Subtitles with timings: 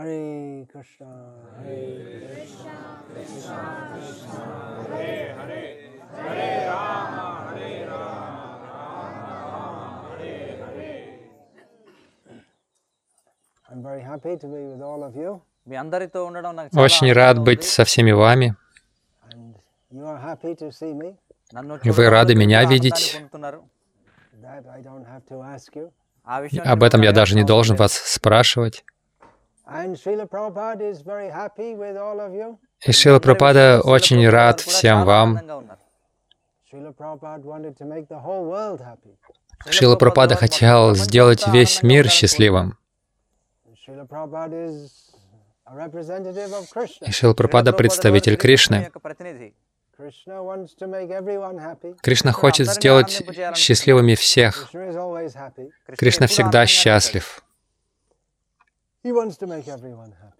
[0.00, 1.12] Hare Krishna.
[1.60, 3.56] Hare Krishna, Krishna
[3.92, 4.40] Krishna,
[4.88, 5.64] Hare Hare,
[6.16, 11.20] Hare Rama, Hare Rama, Rama Rama, Hare Hare.
[13.70, 15.42] I'm very happy to be with all of you.
[16.72, 18.56] Очень рад быть со всеми вами.
[21.84, 23.20] Вы рады меня видеть.
[26.64, 28.84] Об этом я даже не должен вас спрашивать.
[29.72, 29.94] И
[32.92, 35.40] Шила Прабхупада очень рад всем вам.
[39.68, 42.78] Шила Прабхупада хотел сделать весь мир счастливым.
[47.06, 48.90] И Шила Прабхупада представитель Кришны.
[52.02, 53.22] Кришна хочет сделать
[53.54, 54.70] счастливыми всех.
[55.96, 57.42] Кришна всегда счастлив.
[57.42, 58.89] He wants to make everyone happy.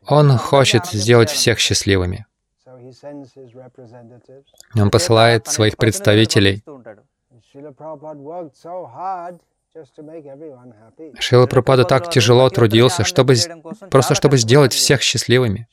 [0.06, 2.26] Он хочет сделать всех счастливыми.
[4.76, 6.62] Он посылает своих представителей.
[11.20, 13.36] Шила Прабхупада так тяжело трудился, чтобы,
[13.90, 15.68] просто чтобы сделать всех счастливыми.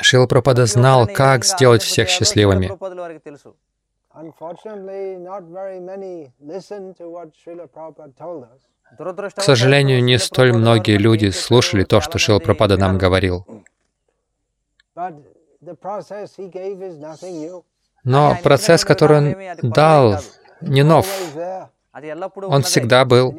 [0.00, 2.70] Шила Прабхупада знал, как сделать всех счастливыми.
[4.14, 8.62] Unfortunately, not very many listened to what Srila Prabhupada told us.
[8.96, 13.46] К сожалению, не столь многие люди слушали то, что Шил Пропада нам говорил.
[18.04, 20.20] Но процесс, который он дал,
[20.60, 21.06] не нов.
[21.92, 23.36] Он всегда был.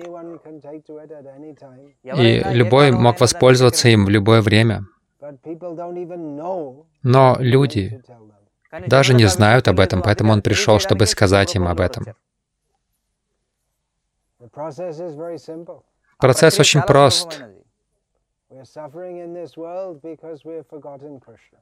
[2.04, 4.86] И любой мог воспользоваться им в любое время.
[7.04, 8.02] Но люди
[8.88, 12.06] даже не знают об этом, поэтому он пришел, чтобы сказать им об этом.
[16.18, 17.42] Процесс очень прост.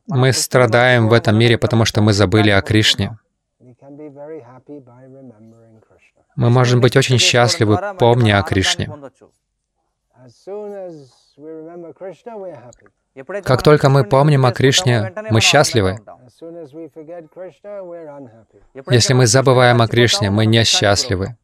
[0.07, 3.17] Мы страдаем в этом мире, потому что мы забыли о Кришне.
[6.35, 8.89] Мы можем быть очень счастливы, помня о Кришне.
[13.43, 15.97] Как только мы помним о Кришне, мы счастливы.
[18.89, 21.35] Если мы забываем о Кришне, мы несчастливы.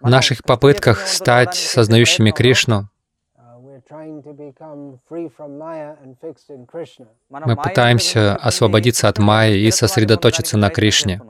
[0.00, 2.88] В наших попытках стать сознающими Кришну
[7.30, 11.20] мы пытаемся освободиться от майи и сосредоточиться на Кришне.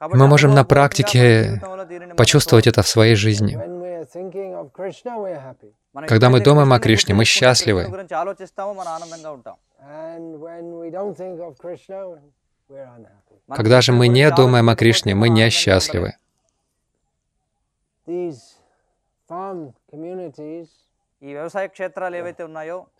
[0.00, 1.60] Мы можем на практике
[2.16, 3.58] почувствовать это в своей жизни.
[6.06, 7.86] Когда мы думаем о Кришне, мы счастливы.
[13.48, 16.16] Когда же мы не думаем о Кришне, мы несчастливы.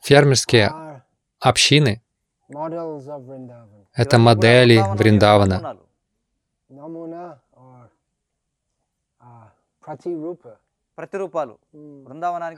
[0.00, 1.02] Фермерские
[1.38, 2.02] общины—
[3.94, 5.78] это модели Вриндавана.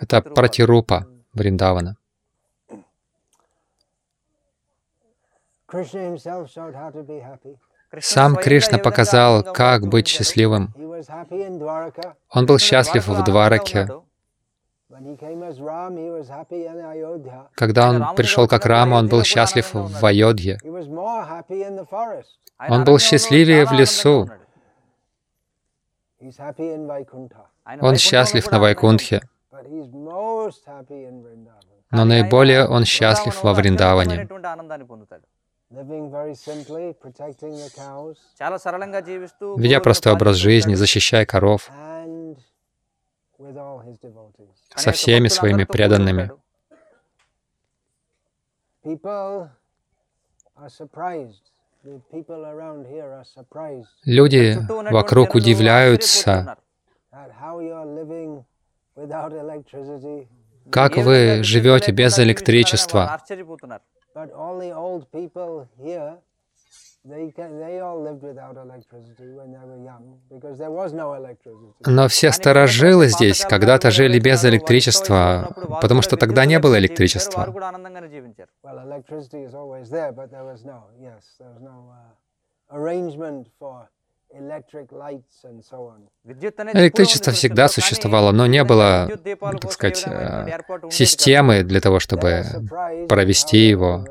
[0.01, 1.97] Это пратирупа Вриндавана.
[8.01, 10.75] Сам Кришна показал, как быть счастливым.
[12.31, 13.89] Он был счастлив в Двараке.
[17.55, 20.59] Когда он пришел как Рама, он был счастлив в Айодхе.
[22.69, 24.29] Он был счастливее в лесу.
[27.81, 29.21] Он счастлив на Вайкунтхе.
[31.91, 34.29] Но наиболее он счастлив во Вриндаване
[39.57, 41.71] ведя простой образ жизни, защищая коров,
[44.77, 46.31] со всеми своими преданными.
[54.05, 54.59] Люди
[54.91, 56.57] вокруг удивляются,
[60.71, 63.21] как вы живете без электричества.
[64.15, 66.19] But all the old people here,
[67.05, 71.73] they, they all lived without electricity when they were young, because there was no electricity.
[71.87, 77.47] Но все старожилы здесь когда-то жили без электричества, потому что тогда не было электричества.
[78.63, 83.49] Well, electricity is always there, but there was no, yes, there was no uh, arrangement
[83.59, 83.89] for
[86.25, 89.09] Электричество всегда существовало, но не было,
[89.61, 90.07] так сказать,
[90.91, 92.45] системы для того, чтобы
[93.09, 94.05] провести его.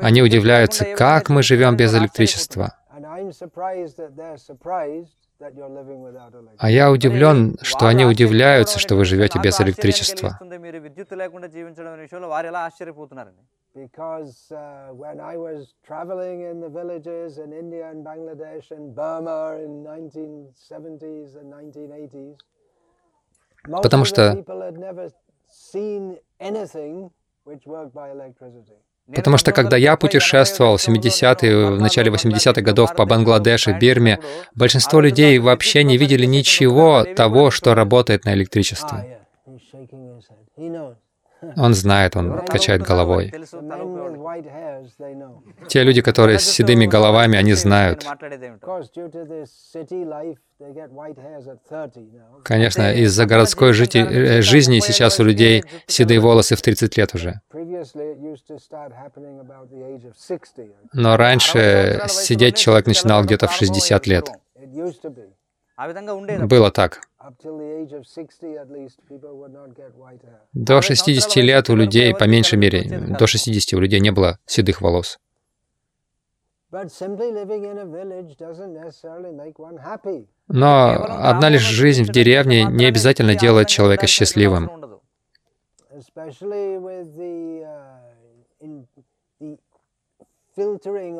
[0.00, 2.74] Они удивляются, как мы живем без электричества.
[6.58, 10.38] А я удивлен, что они удивляются, что вы живете без электричества
[13.74, 19.58] because uh, when I was traveling in the villages in India and Bangladesh and Burma
[19.64, 22.36] in 1970s and 1980s,
[23.68, 24.34] most Потому что...
[24.34, 25.10] people had never
[25.48, 27.10] seen anything
[27.44, 28.76] which worked by electricity.
[29.14, 34.20] Потому что когда я путешествовал в 70-е, в начале 80-х годов по Бангладешу, Бирме,
[34.54, 39.18] большинство людей вообще не видели ничего того, что работает на электричестве.
[40.56, 40.94] Ah,
[41.56, 43.32] он знает, он качает головой.
[45.68, 48.06] Те люди, которые с седыми головами, они знают.
[52.44, 53.98] Конечно, из-за городской жити...
[53.98, 57.40] Э, жизни сейчас у людей седые волосы в 30 лет уже.
[60.92, 64.30] Но раньше сидеть человек начинал где-то в 60 лет.
[66.46, 67.00] Было так.
[70.52, 72.82] До 60 лет у людей, по меньшей мере,
[73.18, 75.18] до 60 у людей не было седых волос.
[80.48, 80.92] Но
[81.32, 84.70] одна лишь жизнь в деревне не обязательно делает человека счастливым.
[90.56, 91.18] Filtering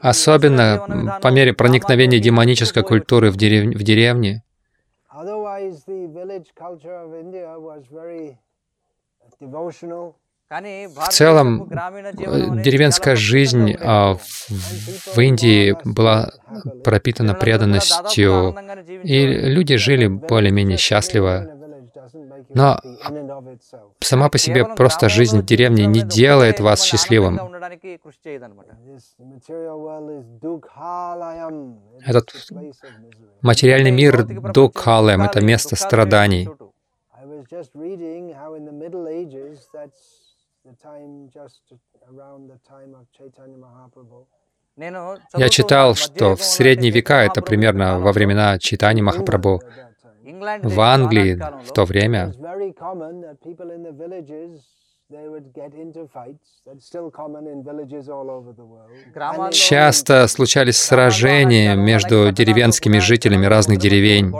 [0.00, 3.74] Особенно по мере проникновения демонической культуры в, дерев...
[3.74, 4.42] в деревне,
[10.48, 16.30] В целом, э, деревенская жизнь а, в Индии была
[16.84, 18.54] пропитана преданностью,
[19.02, 21.55] и люди жили более-менее счастливо.
[22.48, 22.80] Но
[24.00, 27.40] сама по себе просто жизнь в деревне не делает вас счастливым.
[32.04, 32.32] Этот
[33.42, 36.48] материальный мир Дукхалем— это место страданий.
[45.36, 49.62] Я читал, что в средние века, это примерно во времена читания Махапрабху,
[50.62, 51.34] в Англии
[51.64, 52.32] в то время
[59.52, 64.34] Часто случались сражения между деревенскими жителями разных деревень.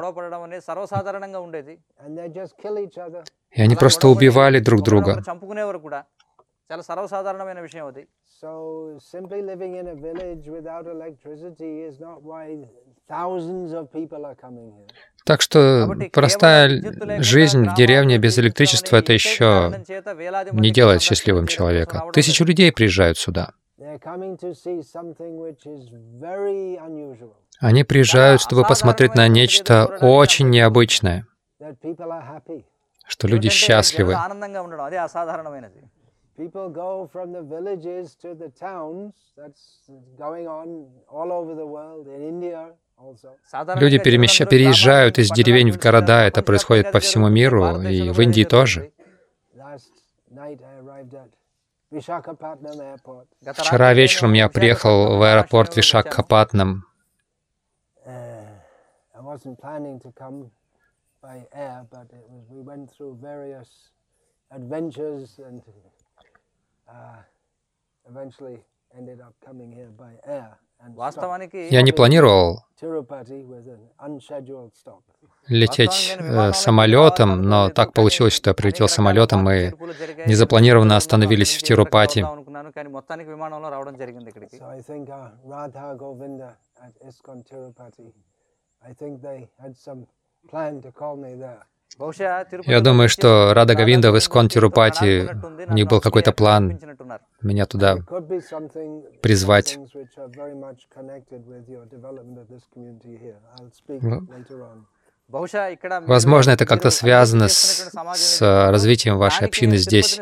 [3.52, 5.22] И они просто убивали друг друга.
[15.24, 19.84] Так что простая жизнь в деревне без электричества это еще
[20.52, 22.04] не делает счастливым человека.
[22.12, 23.52] Тысячи людей приезжают сюда.
[27.60, 31.26] Они приезжают, чтобы посмотреть на нечто очень необычное,
[33.06, 34.14] что люди счастливы.
[43.76, 48.44] Люди перемеща, переезжают из деревень в города, это происходит по всему миру, и в Индии
[48.44, 48.92] тоже.
[53.54, 56.84] Вчера вечером я приехал в аэропорт Вишакхапатнам.
[66.88, 67.22] uh,
[68.08, 68.58] eventually
[71.70, 72.64] я не планировал
[75.48, 79.72] лететь э, самолетом, но так получилось, что я прилетел самолетом и
[80.26, 82.24] незапланированно остановились в Тирупати.
[90.52, 91.75] I.
[91.98, 95.28] Я думаю, что Рада Гавинда в Искон Тирупати,
[95.66, 96.78] у них был какой-то план
[97.40, 97.96] меня туда
[99.22, 99.78] призвать.
[105.28, 110.20] Возможно, это как-то связано с, с развитием вашей общины здесь.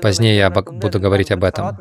[0.00, 1.76] Позднее я буду говорить об этом.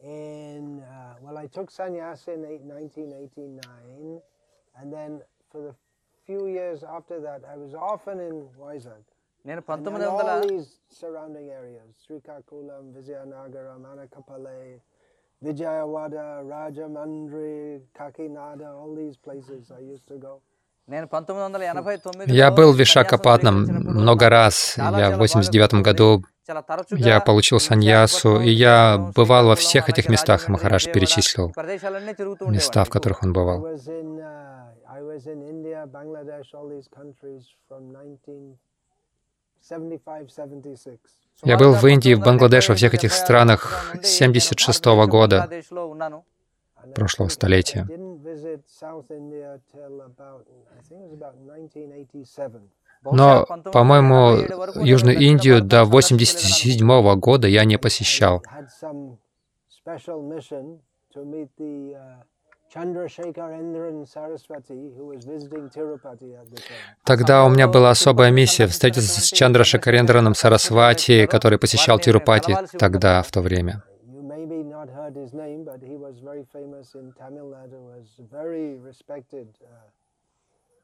[0.00, 0.78] in Vishakhapatnam often.
[0.78, 4.20] In uh, well, I took sannyas in eight, 1989,
[4.80, 5.22] and then
[5.52, 5.74] for the
[6.26, 9.04] few years after that, I was often in Vizag.
[9.46, 14.80] నేను And, and పంతొమ్మిది వందల all these surrounding areas, Srikakulam, Vizianagaram, Anakapale,
[15.44, 20.42] Vijayawada, Rajamandri, Kakinada, all these places I used to go.
[20.88, 23.56] నేను పంతొమ్మిది వందల ఎనభై తొమ్మిది Я был в Вишакапатнам
[24.00, 24.76] много раз.
[24.78, 26.24] Я в 89 году
[26.97, 31.53] Я получил саньясу, и я бывал во всех этих местах, Махараш перечислил
[32.47, 33.67] места, в которых он бывал.
[41.43, 45.49] Я был в Индии, в Бангладеш, во всех этих странах 76 -го года
[46.95, 47.87] прошлого столетия.
[53.03, 53.65] 1987.
[53.65, 58.43] Но, по-моему, Южную Индию до 87 года я не посещал.
[58.83, 59.17] Uh.
[67.03, 73.23] Тогда у меня была особая миссия встретиться с Чандра Шакарендраном Сарасвати, который посещал Тирупати тогда,
[73.23, 73.83] в то время.
[75.33, 75.65] Name,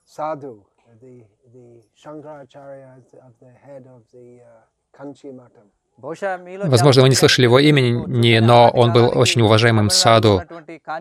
[0.08, 0.64] sadhu,
[1.02, 1.24] the,
[1.54, 2.98] the Shankaracharya
[3.28, 5.70] of the head of the uh, Kanchi Matam.
[6.00, 10.44] Возможно, вы не слышали его имени, но он был очень уважаемым саду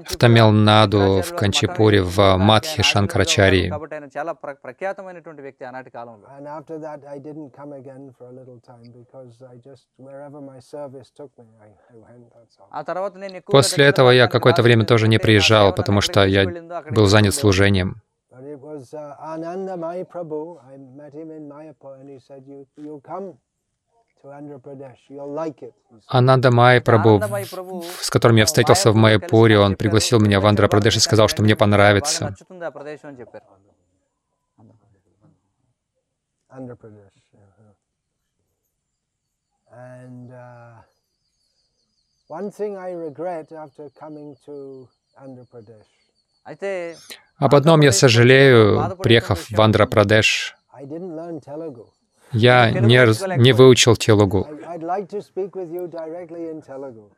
[0.06, 3.70] в Тамилнаду, в Канчипуре, в Мадхи Шанкарачарии.
[13.44, 16.46] После этого я какое-то время тоже не приезжал, потому что я
[16.90, 18.00] был занят служением.
[18.36, 20.62] But it was uh, Ananda Mai Prabhu.
[20.62, 23.38] I met him in Mayapur and he said, you, you come
[26.08, 27.20] Ананда Май Прабу,
[28.02, 31.54] с которым я встретился в Майяпуре, он пригласил меня в Андра-Прадеш и сказал, что мне
[31.54, 32.34] понравится.
[42.28, 46.05] One thing I regret after coming to Andhra Pradesh
[47.38, 50.56] а об одном я сожалею, приехав в Андропрадеш,
[52.32, 54.46] я не, не выучил телугу.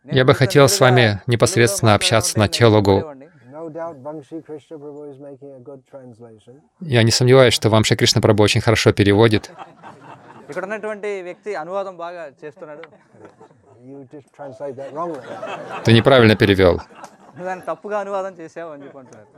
[0.05, 3.05] Я бы хотел с вами непосредственно общаться на телугу.
[6.81, 9.51] Я не сомневаюсь, что вам Кришна Прабху очень хорошо переводит.
[15.85, 16.81] Ты неправильно перевел.
[17.46, 19.30] దాన్ని తప్పుగా అనువాదం చేసావు అని చెప్పి అంటున్నారు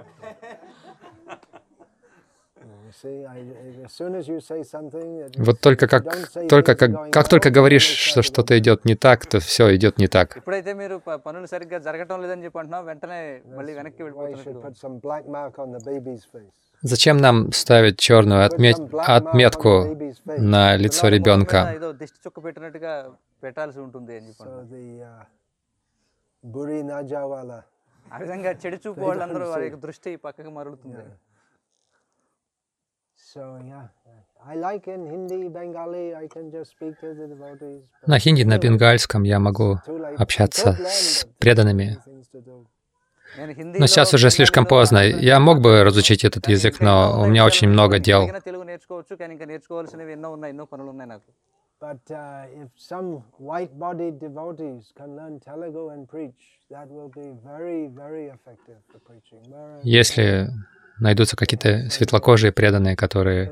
[2.85, 3.39] You see, I,
[3.85, 6.03] as soon as you say something, that Вот только как,
[6.53, 10.27] только как, как только говоришь, что что-то идет не так, то все идет не так.
[10.41, 13.19] ఇప్పుడైతే మీరు ప- పనులు సరిగ్గా జరగటం లేదని చెప్పి అంటున్నావు వెంటనే
[13.57, 16.55] మళ్ళీ వెనక్కి why you should వెళ్ళిపోతున్నట్టు put some black mark on the baby's face.
[16.83, 20.41] Зачем нам ставить черную Put отме- some black mark on отметку the baby's face.
[20.55, 21.61] на лицо పిల్లవాడి మొహం మీద ребенка?
[21.79, 22.93] ఏదో దిష్టి చుక్క పెట్టినట్టుగా
[23.43, 24.67] పెట్టాల్సి ఉంటుంది అని చెప్పి So అంటున్నారు.
[24.73, 25.23] the uh,
[26.43, 27.59] Buri Najawala.
[28.09, 31.05] ఆ విధంగా చెడు చూపు వాళ్ళందరూ వారి యొక్క దృష్టి పక్కకి మరలుతుంది
[33.17, 33.85] So yeah,
[34.51, 37.81] I like in Hindi, Bengali, I can just speak to the devotees.
[38.01, 40.15] but На хинди, на бенгальском я могу too late.
[40.23, 41.87] общаться I could learn, с but преданными.
[42.05, 42.55] things to do.
[43.39, 44.99] నేను Но сейчас уже слишком поздно.
[45.33, 48.21] Я мог бы разучить этот язык, но у меня очень много дел.
[51.80, 56.36] But uh, if some white-bodied devotees can learn Telugu and preach,
[56.70, 59.40] that will be very, very effective for preaching.
[59.50, 60.50] Uh, Если
[60.98, 63.50] найдутся какие-то светлокожие преданные, которые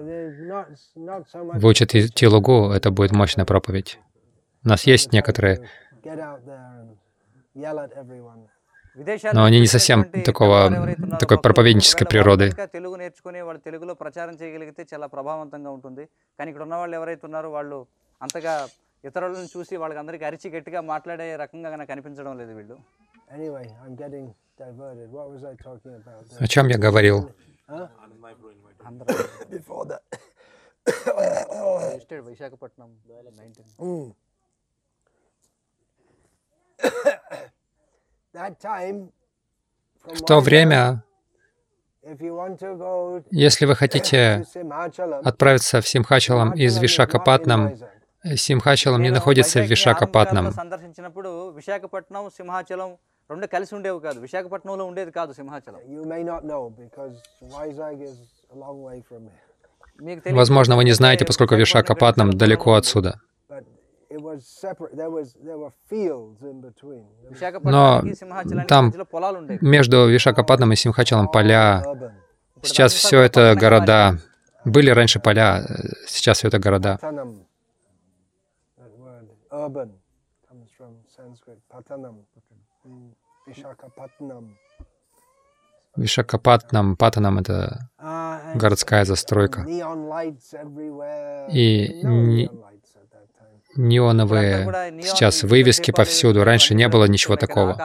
[1.54, 3.99] выучат Телугу, это будет мощная проповедь.
[4.62, 5.66] У нас есть некоторые,
[9.32, 12.52] но они не совсем такого, такой проповеднической природы.
[18.17, 18.67] వాళ్ళు కనుక
[19.15, 19.43] తెలుగు నేర్చుకుని వాళ్ళు తెలుగులో ప్రచారం చేయగలిగితే చాలా ప్రభావవంతంగా ఉంటుంది కానీ ఇక్కడ ఉన్న వాళ్ళు ఎవరైతే ఉన్నారో
[19.43, 22.77] వాళ్ళు అంతగా ఇతరులను చూసి వాళ్ళకి అందరికీ అరిచి గట్టిగా మాట్లాడే రకంగా నాకు అనిపించడం లేదు వీళ్ళు
[23.38, 24.25] Anyway, I'm getting
[24.58, 25.08] diverted.
[25.12, 26.25] What was I talking about?
[26.43, 27.17] о чем я говорил.
[28.89, 29.13] అందరూ
[29.55, 30.03] Before that.
[31.86, 32.89] Registered Visakhapatnam
[33.39, 33.70] nineteen
[38.34, 38.98] that time,
[40.08, 40.79] from В то Vizag, время,
[42.03, 42.91] if you want to go
[43.46, 44.20] если вы to хотите
[44.53, 47.62] Simhachalam, отправиться в Симхачалам из Simhachalam is not in Вишакапатнам,
[48.17, 48.38] Vizag.
[48.46, 50.46] Симхачалам не నేను находится в వైజాగ్ని ఆరంభ కాలంలో Вишакапатнам.
[50.62, 51.29] సందర్శించినప్పుడు
[51.60, 52.89] విశాఖపట్నం సింహాచలం
[53.29, 57.15] రెండు కలిసి ఉండేవి కాదు విశాఖపట్నంలో ఉండేది కాదు Simhachalam You may not know because
[57.55, 58.17] Vizag is
[58.53, 59.41] a long way from here.
[60.08, 63.12] మీకు తెలియదు Возможно, вы не знаете, поскольку Вишакапатнам далеко отсюда.
[63.53, 63.63] But
[64.15, 64.93] it was separate.
[65.01, 67.03] There was there were fields in between.
[67.22, 71.63] There was విశాఖపట్నానికి సింహాచలానికి там మధ్యలో పొలాలు ఉండేవి Между Вишакапатном и Симхачалом поля.
[71.93, 72.12] urban.
[72.63, 74.00] Сейчас все это города.
[74.65, 75.63] Были раньше поля, э,
[76.15, 76.91] сейчас все это города.
[79.65, 79.91] urban
[80.49, 82.25] comes from Sanskrit patanam.
[83.47, 84.57] Vishakapatnam.
[85.97, 87.91] Вишакапатнам, Патанам— это
[88.55, 89.67] городская застройка.
[91.50, 92.03] И
[93.77, 96.45] неоновые сейчас вывески повсюду.
[96.45, 97.77] Раньше не было ничего такого.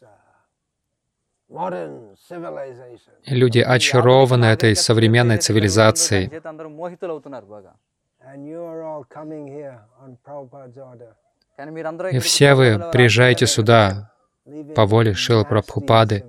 [0.00, 0.35] So
[3.26, 6.30] Люди очарованы этой современной цивилизацией.
[12.10, 14.12] И все вы приезжаете сюда
[14.74, 16.24] по воле Шила Прабхупады,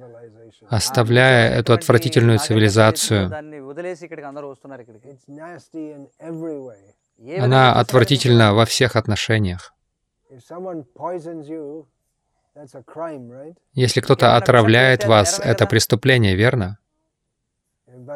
[0.69, 3.31] оставляя эту отвратительную цивилизацию.
[7.39, 9.73] Она отвратительна во всех отношениях.
[13.73, 16.79] Если кто-то отравляет вас, это преступление, верно?
[17.87, 18.07] Uh.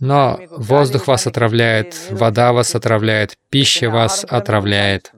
[0.00, 5.12] Но воздух вас отравляет, вода вас отравляет, пища вас отравляет.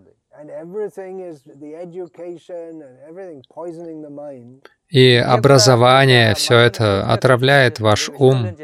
[4.89, 8.57] И образование, все это отравляет ваш ум.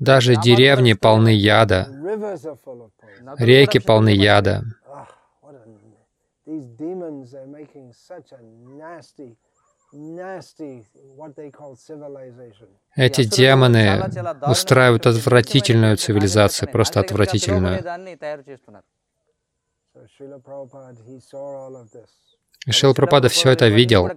[0.00, 1.86] Даже деревни полны яда.
[3.38, 4.64] Реки полны яда.
[12.96, 14.02] Эти демоны
[14.46, 17.78] устраивают отвратительную цивилизацию, просто отвратительную.
[22.66, 24.08] И Шрила Прабхупада все это видел.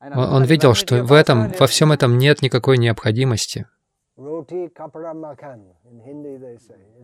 [0.00, 3.66] Он видел, что в этом, во всем этом нет никакой необходимости.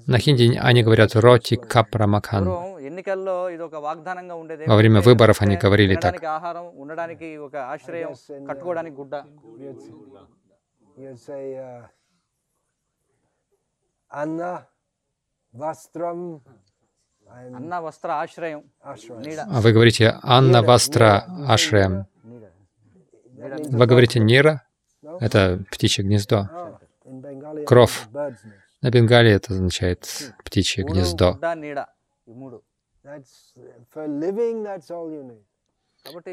[0.06, 2.44] На хинди они говорят «роти капра макан».
[4.66, 6.22] Во время выборов они говорили так.
[6.22, 6.62] А
[19.60, 22.06] вы говорите «Анна Вастра Ашрем».
[23.36, 24.62] Вы говорите нира?
[25.20, 26.48] Это птичье гнездо.
[27.66, 28.06] Кровь
[28.82, 31.38] На Бенгале это означает птичье гнездо.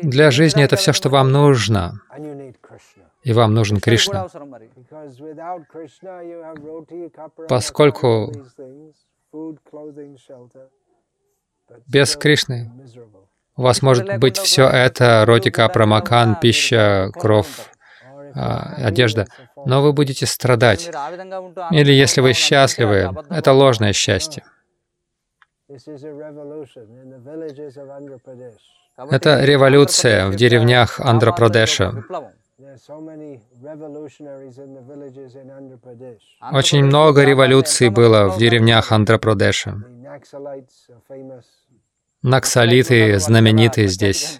[0.03, 2.01] Для жизни это все, что вам нужно.
[3.23, 4.27] И вам нужен Кришна.
[7.47, 8.33] Поскольку
[11.87, 12.71] без Кришны
[13.57, 17.69] у вас может быть все это, ротика, промакан, пища, кровь,
[18.33, 19.27] а, одежда,
[19.65, 20.89] но вы будете страдать.
[21.71, 24.43] Или если вы счастливы, это ложное счастье.
[28.97, 32.03] Это революция в деревнях Андропрадеша.
[36.51, 39.83] Очень много революций было в деревнях Андропрадеша.
[42.23, 44.39] Наксалиты знамениты здесь.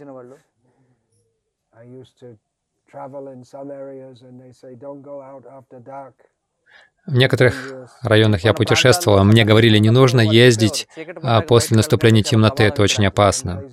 [7.08, 10.88] В некоторых районах я путешествовал, а мне говорили, не нужно ездить
[11.24, 13.63] а после наступления темноты, это очень опасно.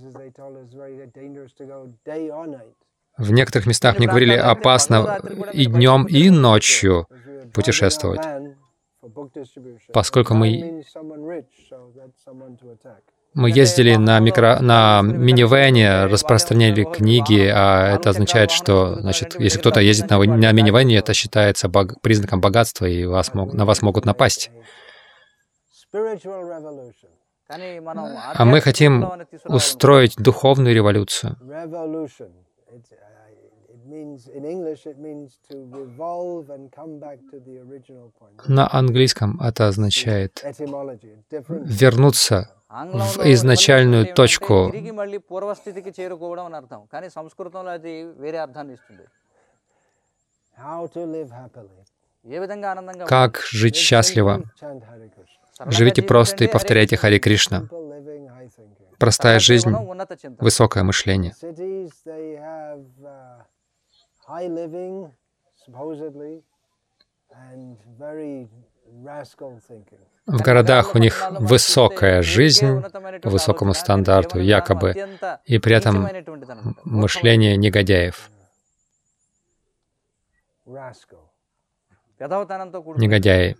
[3.18, 5.21] В некоторых местах мне говорили, опасно
[5.53, 7.07] и днем, и ночью
[7.53, 8.23] путешествовать,
[9.92, 10.83] поскольку мы
[13.38, 14.59] мы ездили на, микро...
[14.61, 20.96] на минивэне, распространяли книги, а это означает, что, значит, если кто-то ездит на, на минивэне,
[20.96, 22.01] это считается бог...
[22.01, 23.55] признаком богатства, и вас мог...
[23.55, 24.51] на вас могут напасть.
[27.48, 29.09] А мы хотим
[29.44, 31.37] устроить духовную революцию.
[38.48, 40.44] На английском это означает
[41.31, 44.72] вернуться в изначальную точку.
[53.07, 54.42] Как жить счастливо?
[55.66, 57.68] Живите просто и повторяйте Хари Кришна.
[58.98, 59.70] Простая жизнь,
[60.38, 61.35] высокое мышление.
[67.31, 68.48] And very
[69.04, 70.00] rascal thinking.
[70.29, 72.83] В городах у них высокая жизнь
[73.23, 74.95] по высокому стандарту, якобы,
[75.47, 76.07] и при этом
[76.85, 78.31] мышление негодяев.
[82.97, 83.57] Негодяи.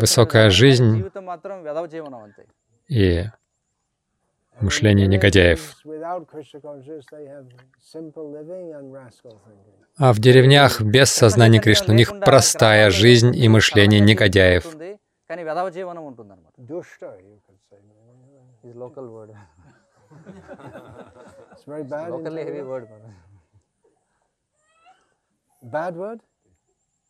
[0.00, 1.04] Высокая жизнь
[2.88, 3.24] и
[4.60, 5.76] мышление негодяев.
[9.96, 14.66] А в деревнях без сознания Кришны у них простая жизнь и мышление негодяев.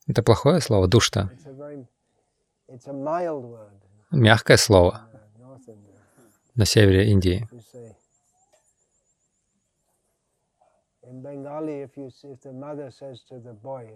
[0.06, 1.30] Это плохое слово, душта.
[4.10, 5.07] Мягкое слово
[6.58, 7.48] на севере Индии.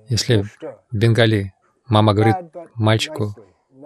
[0.09, 1.53] Если в Бенгали
[1.87, 2.37] мама говорит
[2.75, 3.35] мальчику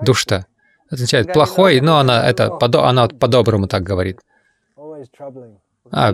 [0.03, 0.47] «душта»,
[0.91, 4.21] означает «плохой», но она, это, она по-доброму так говорит.
[5.91, 6.13] А, а,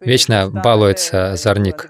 [0.00, 1.88] вечно балуется зорник.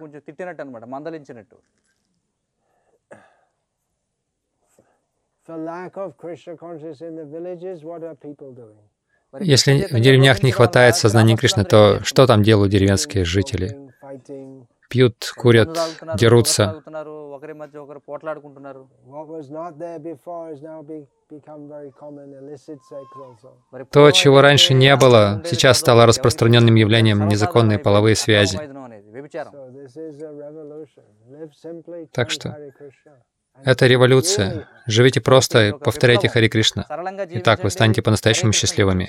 [9.38, 13.76] Если в деревнях не хватает сознания Кришны, то что там делают деревенские жители?
[14.88, 15.78] Пьют, курят,
[16.16, 16.82] дерутся.
[23.92, 28.58] То, чего раньше не было, сейчас стало распространенным явлением незаконные половые связи.
[32.12, 32.58] Так что
[33.64, 34.68] это революция.
[34.86, 36.86] Живите просто и повторяйте Хари Кришна.
[37.30, 39.08] И так вы станете по-настоящему счастливыми.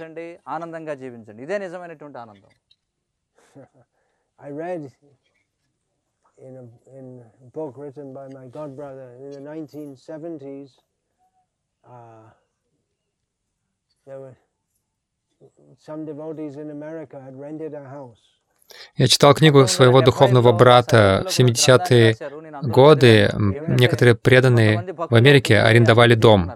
[18.96, 22.16] Я читал книгу своего духовного брата в 70-е
[22.62, 26.52] годы некоторые преданные в Америке арендовали дом.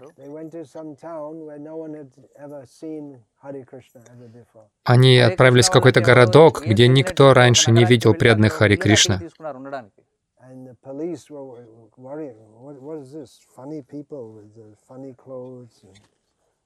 [4.83, 9.21] Они отправились в какой-то городок, где никто раньше не видел преданных Хари Кришна.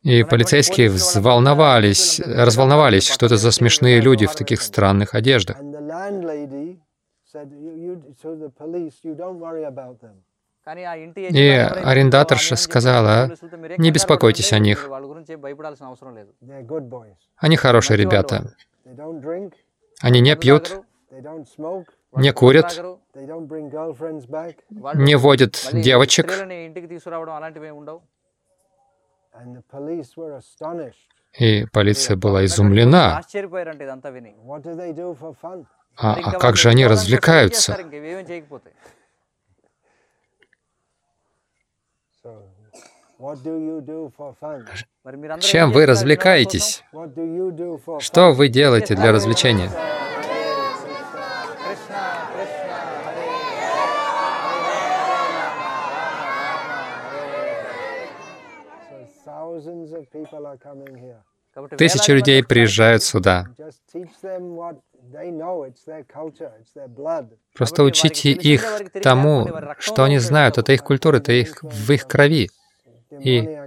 [0.01, 5.57] И полицейские взволновались, разволновались, что это за смешные люди в таких странных одеждах.
[10.65, 11.49] И
[11.91, 13.31] арендаторша сказала,
[13.77, 14.89] не беспокойтесь о них.
[17.37, 18.53] Они хорошие ребята.
[20.01, 20.81] Они не пьют,
[22.13, 22.79] не курят,
[24.95, 26.31] не водят девочек.
[31.37, 33.21] И полиция была изумлена.
[36.01, 37.77] А, а как же они развлекаются?
[45.41, 46.83] Чем вы развлекаетесь?
[47.99, 49.69] Что вы делаете для развлечения?
[61.77, 63.47] Тысячи людей приезжают сюда.
[67.55, 69.47] Просто учите их тому,
[69.79, 72.49] что они знают, это их культура, это их, в их крови.
[73.11, 73.59] И...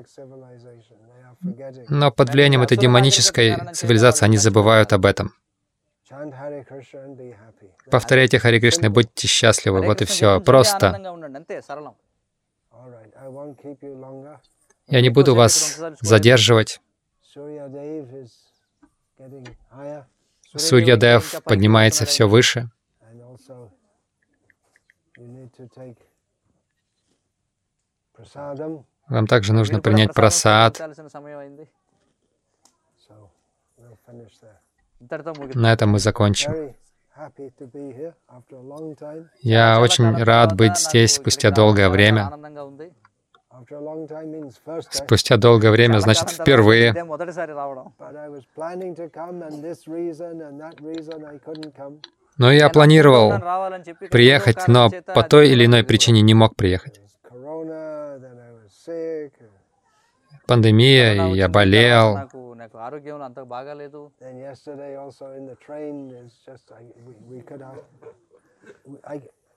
[1.88, 5.34] Но под влиянием этой демонической цивилизации они забывают об этом.
[7.90, 10.40] Повторяйте Хари Кришны, будьте счастливы, вот и все.
[10.40, 10.86] Просто.
[14.88, 16.80] Я не буду вас задерживать.
[20.56, 22.70] Сурьядев поднимается все выше.
[29.08, 30.80] Вам также нужно принять просад.
[35.54, 36.74] На этом мы закончим.
[39.40, 42.30] Я очень рад быть здесь спустя долгое время.
[44.90, 46.92] Спустя долгое время, значит, впервые.
[52.38, 53.32] Но я планировал
[54.10, 57.00] приехать, но по той или иной причине не мог приехать.
[60.46, 62.18] Пандемия, и я болел.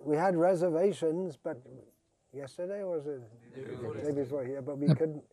[0.05, 1.57] We had reservations, but
[2.35, 3.21] yesterday or was it
[3.55, 4.45] the day before?
[4.45, 5.23] here, but we couldn't.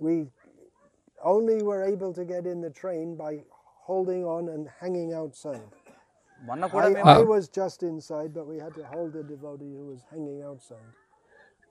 [0.00, 0.26] We
[1.22, 3.44] only were able to get in the train by
[3.86, 5.62] holding on and hanging outside.
[6.80, 10.42] I, I was just inside, but we had to hold the devotee who was hanging
[10.42, 10.78] outside.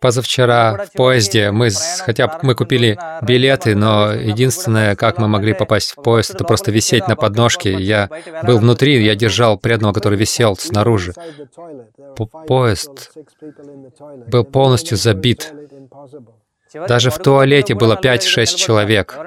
[0.03, 1.69] Позавчера в поезде мы,
[2.05, 7.07] хотя мы купили билеты, но единственное, как мы могли попасть в поезд, это просто висеть
[7.07, 7.71] на подножке.
[7.71, 8.09] Я
[8.43, 11.13] был внутри, я держал преданного, который висел снаружи.
[12.47, 13.13] Поезд
[14.27, 15.53] был полностью забит.
[16.73, 19.17] Даже в туалете было 5-6 человек.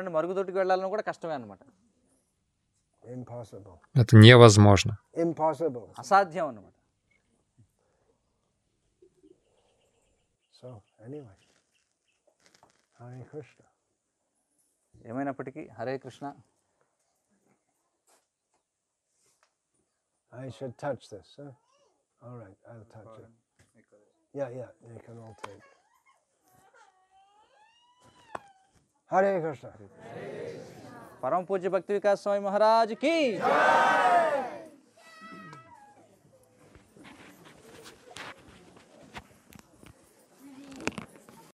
[3.94, 4.98] Это невозможно.
[11.07, 11.37] anyway,
[12.99, 13.65] Hare Krishna.
[15.09, 16.25] ఏమైనప్పటికీ హరే Krishna
[20.31, 21.51] I should touch this, huh?
[22.21, 23.31] All right, I'll touch it.
[24.33, 25.65] Yeah, yeah, you can all take.
[29.11, 29.71] Hare Krishna.
[31.23, 33.15] పరమ పూజ్య భక్తి వికాస్ స్వామి మహారాజ్ కి